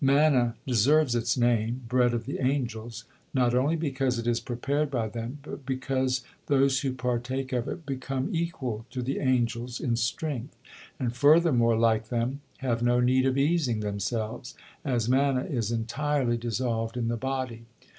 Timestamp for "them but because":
5.07-6.23